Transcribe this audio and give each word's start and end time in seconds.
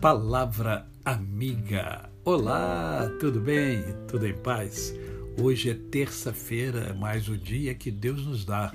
Palavra 0.00 0.86
Amiga. 1.04 2.08
Olá, 2.24 3.10
tudo 3.18 3.40
bem? 3.40 3.82
Tudo 4.06 4.28
em 4.28 4.32
paz? 4.32 4.94
Hoje 5.42 5.70
é 5.70 5.74
terça-feira, 5.74 6.94
mais 6.94 7.28
o 7.28 7.36
dia 7.36 7.74
que 7.74 7.90
Deus 7.90 8.24
nos 8.24 8.44
dá 8.44 8.72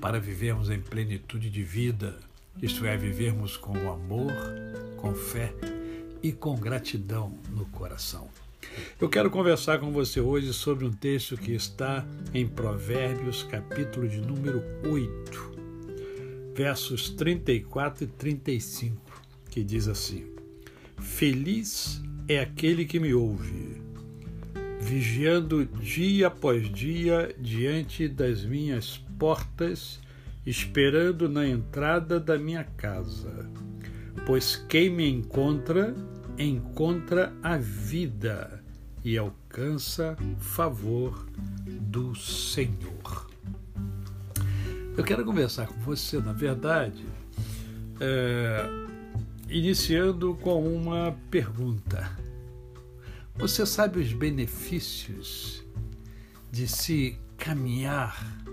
para 0.00 0.18
vivermos 0.18 0.68
em 0.68 0.80
plenitude 0.80 1.50
de 1.50 1.62
vida, 1.62 2.18
isto 2.60 2.84
é, 2.84 2.96
vivermos 2.96 3.56
com 3.56 3.76
amor, 3.88 4.32
com 4.96 5.14
fé 5.14 5.54
e 6.20 6.32
com 6.32 6.56
gratidão 6.56 7.38
no 7.50 7.66
coração. 7.66 8.28
Eu 9.00 9.08
quero 9.08 9.30
conversar 9.30 9.78
com 9.78 9.92
você 9.92 10.20
hoje 10.20 10.52
sobre 10.52 10.84
um 10.84 10.92
texto 10.92 11.36
que 11.36 11.52
está 11.52 12.04
em 12.34 12.44
Provérbios, 12.44 13.44
capítulo 13.44 14.08
de 14.08 14.20
número 14.20 14.64
8, 14.84 16.52
versos 16.56 17.08
34 17.10 18.02
e 18.02 18.06
35, 18.08 19.22
que 19.48 19.62
diz 19.62 19.86
assim: 19.86 20.35
Feliz 20.98 22.02
é 22.28 22.40
aquele 22.40 22.84
que 22.84 22.98
me 22.98 23.14
ouve, 23.14 23.80
vigiando 24.80 25.64
dia 25.64 26.26
após 26.26 26.68
dia 26.70 27.34
diante 27.38 28.08
das 28.08 28.44
minhas 28.44 28.98
portas, 29.18 30.00
esperando 30.44 31.28
na 31.28 31.46
entrada 31.46 32.18
da 32.20 32.38
minha 32.38 32.64
casa. 32.64 33.48
Pois 34.26 34.56
quem 34.68 34.90
me 34.90 35.08
encontra, 35.08 35.94
encontra 36.38 37.32
a 37.42 37.56
vida 37.56 38.62
e 39.04 39.16
alcança 39.16 40.16
favor 40.38 41.26
do 41.66 42.14
Senhor. 42.16 43.30
Eu 44.96 45.04
quero 45.04 45.24
conversar 45.24 45.66
com 45.66 45.78
você, 45.82 46.18
na 46.18 46.32
verdade, 46.32 47.04
é, 48.00 48.85
iniciando 49.48 50.34
com 50.42 50.66
uma 50.66 51.16
pergunta. 51.30 52.10
Você 53.36 53.64
sabe 53.64 54.00
os 54.00 54.12
benefícios 54.12 55.64
de 56.50 56.66
se 56.66 57.18
caminhar 57.36 58.44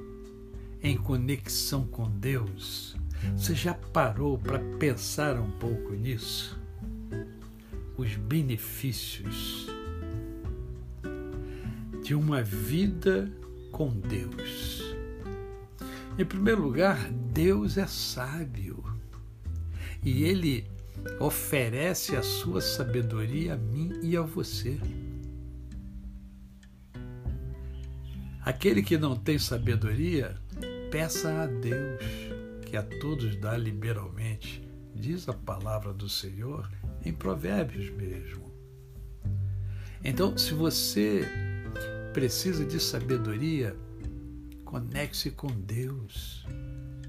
em 0.81 0.95
conexão 0.95 1.87
com 1.87 2.09
Deus? 2.09 2.95
Você 3.35 3.55
já 3.55 3.73
parou 3.73 4.37
para 4.37 4.59
pensar 4.77 5.39
um 5.39 5.49
pouco 5.51 5.93
nisso? 5.93 6.59
Os 7.97 8.15
benefícios 8.15 9.67
de 12.03 12.13
uma 12.13 12.43
vida 12.43 13.31
com 13.71 13.89
Deus. 13.89 14.83
Em 16.19 16.25
primeiro 16.25 16.61
lugar, 16.61 17.09
Deus 17.11 17.77
é 17.77 17.87
sábio 17.87 18.83
e 20.03 20.23
Ele 20.23 20.67
oferece 21.19 22.15
a 22.15 22.23
sua 22.23 22.61
sabedoria 22.61 23.53
a 23.53 23.57
mim 23.57 23.99
e 24.01 24.15
a 24.15 24.21
você. 24.21 24.79
Aquele 28.41 28.83
que 28.83 28.97
não 28.97 29.15
tem 29.15 29.39
sabedoria, 29.39 30.35
peça 30.91 31.43
a 31.43 31.45
Deus, 31.45 32.03
que 32.65 32.75
a 32.75 32.83
todos 32.83 33.35
dá 33.37 33.55
liberalmente, 33.55 34.61
diz 34.93 35.29
a 35.29 35.33
palavra 35.33 35.93
do 35.93 36.09
Senhor 36.09 36.69
em 37.05 37.13
Provérbios 37.13 37.89
mesmo. 37.91 38.51
Então, 40.03 40.37
se 40.37 40.53
você 40.53 41.25
precisa 42.11 42.65
de 42.65 42.79
sabedoria, 42.79 43.75
conecte-se 44.65 45.31
com 45.31 45.47
Deus. 45.47 46.45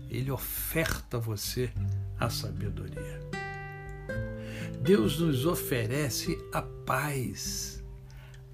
Ele 0.09 0.31
oferta 0.31 1.17
a 1.17 1.21
você 1.21 1.73
a 2.21 2.31
sabedoria. 2.31 3.24
Deus 4.85 5.19
nos 5.19 5.47
oferece 5.47 6.39
a 6.53 6.61
paz, 6.61 7.83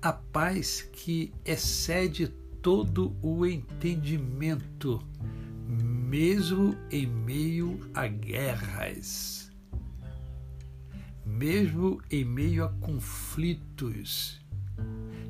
a 0.00 0.12
paz 0.12 0.80
que 0.80 1.34
excede 1.44 2.28
todo 2.62 3.16
o 3.20 3.44
entendimento, 3.44 5.04
mesmo 5.66 6.76
em 6.88 7.04
meio 7.04 7.80
a 7.92 8.06
guerras, 8.06 9.50
mesmo 11.26 12.00
em 12.08 12.24
meio 12.24 12.64
a 12.64 12.68
conflitos. 12.74 14.40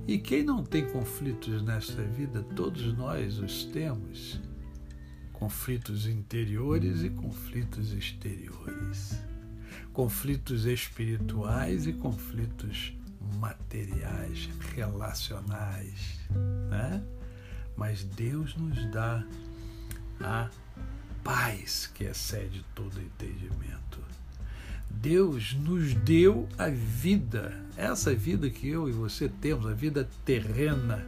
E 0.06 0.18
quem 0.18 0.42
não 0.42 0.62
tem 0.62 0.86
conflitos 0.86 1.62
nesta 1.62 2.02
vida, 2.02 2.42
todos 2.54 2.94
nós 2.98 3.38
os 3.38 3.64
temos. 3.64 4.38
Conflitos 5.32 6.06
interiores 6.06 7.02
e 7.02 7.08
conflitos 7.08 7.90
exteriores 7.94 9.18
conflitos 9.92 10.64
espirituais 10.64 11.86
e 11.86 11.92
conflitos 11.92 12.94
materiais, 13.38 14.48
relacionais, 14.74 16.20
né? 16.68 17.02
Mas 17.76 18.04
Deus 18.04 18.56
nos 18.56 18.90
dá 18.90 19.24
a 20.20 20.48
paz 21.22 21.90
que 21.94 22.04
excede 22.04 22.64
todo 22.74 23.00
entendimento. 23.00 24.00
Deus 24.90 25.54
nos 25.54 25.94
deu 25.94 26.48
a 26.58 26.68
vida, 26.68 27.64
essa 27.76 28.14
vida 28.14 28.50
que 28.50 28.68
eu 28.68 28.88
e 28.88 28.92
você 28.92 29.28
temos, 29.28 29.66
a 29.66 29.72
vida 29.72 30.08
terrena, 30.24 31.06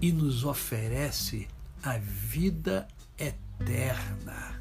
e 0.00 0.12
nos 0.12 0.44
oferece 0.44 1.48
a 1.82 1.96
vida 1.98 2.86
eterna 3.18 4.58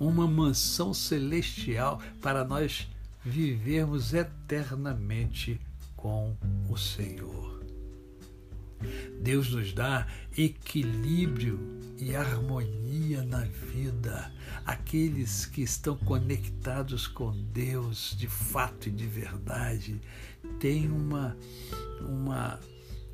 uma 0.00 0.26
mansão 0.26 0.94
celestial 0.94 2.00
para 2.22 2.42
nós 2.42 2.88
vivermos 3.22 4.14
eternamente 4.14 5.60
com 5.94 6.34
o 6.70 6.76
Senhor. 6.78 7.60
Deus 9.20 9.50
nos 9.50 9.74
dá 9.74 10.06
equilíbrio 10.36 11.60
e 11.98 12.16
harmonia 12.16 13.22
na 13.22 13.44
vida. 13.44 14.32
Aqueles 14.64 15.44
que 15.44 15.60
estão 15.60 15.96
conectados 15.98 17.06
com 17.06 17.30
Deus 17.52 18.16
de 18.16 18.26
fato 18.26 18.88
e 18.88 18.90
de 18.90 19.06
verdade 19.06 20.00
têm 20.58 20.90
uma, 20.90 21.36
uma, 22.00 22.58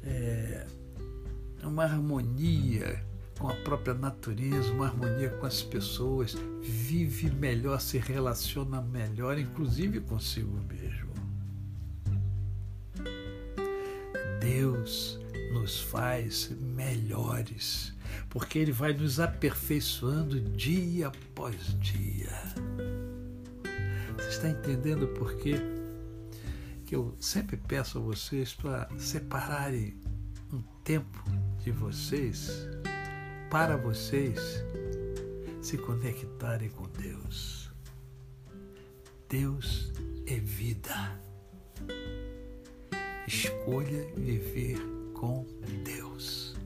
é, 0.04 0.66
uma 1.64 1.82
harmonia 1.82 3.04
com 3.38 3.48
a 3.48 3.54
própria 3.54 3.94
natureza, 3.94 4.72
uma 4.72 4.86
harmonia 4.86 5.30
com 5.30 5.47
as 5.47 5.62
pessoas, 5.62 6.36
vive 6.62 7.30
melhor, 7.30 7.80
se 7.80 7.98
relaciona 7.98 8.80
melhor, 8.80 9.38
inclusive 9.38 10.00
consigo 10.00 10.58
mesmo. 10.69 11.06
Deus 14.41 15.20
nos 15.52 15.80
faz 15.80 16.50
melhores, 16.60 17.92
porque 18.30 18.58
Ele 18.58 18.72
vai 18.72 18.92
nos 18.92 19.20
aperfeiçoando 19.20 20.41
dia 20.41 21.08
após 21.08 21.78
dia. 21.80 22.32
Você 24.16 24.28
está 24.28 24.48
entendendo 24.48 25.08
por 25.08 25.36
quê? 25.36 25.56
Que 26.86 26.96
eu 26.96 27.14
sempre 27.20 27.56
peço 27.56 27.98
a 27.98 28.00
vocês 28.00 28.54
para 28.54 28.88
separarem 28.96 29.96
um 30.52 30.62
tempo 30.84 31.22
de 31.58 31.70
vocês 31.72 32.69
para 33.50 33.76
vocês 33.76 34.64
se 35.60 35.78
conectarem 35.78 36.68
com 36.70 36.84
Deus. 36.88 37.70
Deus 39.28 39.92
é 40.26 40.36
vida. 40.36 41.20
Escolha 43.26 44.06
viver 44.16 44.78
com 45.14 45.44
Deus. 45.84 46.56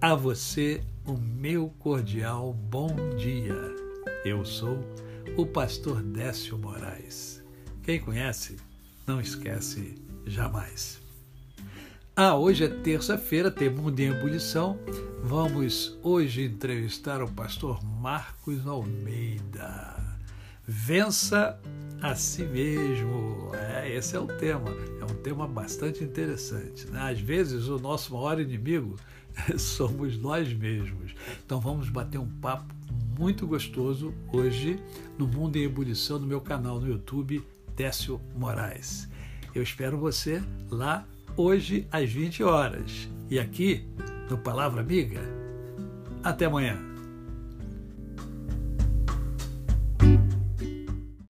A 0.00 0.14
você 0.14 0.82
o 1.04 1.16
meu 1.16 1.70
cordial 1.78 2.52
bom 2.52 2.94
dia. 3.16 3.56
Eu 4.24 4.44
sou 4.44 4.78
o 5.36 5.46
pastor 5.46 6.02
Décio 6.02 6.56
Moraes. 6.58 7.42
Quem 7.82 8.00
conhece, 8.00 8.56
não 9.06 9.20
esquece 9.20 9.94
jamais. 10.26 11.07
Ah, 12.20 12.34
hoje 12.34 12.64
é 12.64 12.68
terça-feira, 12.68 13.48
tem 13.48 13.70
Mundo 13.70 14.00
em 14.00 14.10
Ebulição. 14.10 14.76
Vamos 15.22 15.96
hoje 16.02 16.46
entrevistar 16.46 17.22
o 17.22 17.30
pastor 17.30 17.80
Marcos 18.00 18.66
Almeida. 18.66 19.94
Vença 20.66 21.56
a 22.02 22.16
si 22.16 22.42
mesmo. 22.42 23.52
É, 23.54 23.94
esse 23.94 24.16
é 24.16 24.18
o 24.18 24.26
tema. 24.26 24.68
É 25.00 25.04
um 25.04 25.14
tema 25.22 25.46
bastante 25.46 26.02
interessante. 26.02 26.88
Né? 26.88 27.00
Às 27.00 27.20
vezes, 27.20 27.68
o 27.68 27.78
nosso 27.78 28.12
maior 28.12 28.40
inimigo 28.40 28.96
somos 29.56 30.18
nós 30.18 30.52
mesmos. 30.52 31.14
Então, 31.46 31.60
vamos 31.60 31.88
bater 31.88 32.18
um 32.18 32.40
papo 32.40 32.74
muito 33.16 33.46
gostoso 33.46 34.12
hoje 34.32 34.82
no 35.16 35.28
Mundo 35.28 35.54
em 35.54 35.62
Ebulição, 35.62 36.18
no 36.18 36.26
meu 36.26 36.40
canal 36.40 36.80
no 36.80 36.88
YouTube, 36.88 37.46
Décio 37.76 38.20
Moraes. 38.36 39.08
Eu 39.54 39.62
espero 39.62 39.96
você 39.96 40.42
lá 40.68 41.06
hoje 41.38 41.86
às 41.92 42.10
20 42.10 42.42
horas. 42.42 43.08
E 43.30 43.38
aqui, 43.38 43.86
no 44.28 44.36
Palavra 44.36 44.80
Amiga, 44.80 45.20
até 46.22 46.46
amanhã. 46.46 46.76